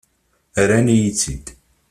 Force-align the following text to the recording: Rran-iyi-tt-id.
Rran-iyi-tt-id. 0.63 1.45